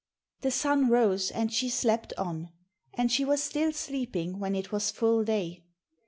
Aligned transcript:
The 0.41 0.49
sun 0.49 0.89
rose, 0.89 1.29
and 1.29 1.53
she 1.53 1.69
slept 1.69 2.11
on, 2.17 2.49
and 2.95 3.11
she 3.11 3.23
was 3.23 3.43
still 3.43 3.71
sleeping 3.71 4.39
when 4.39 4.55
it 4.55 4.71
was 4.71 4.89
full 4.89 5.23
day. 5.23 5.61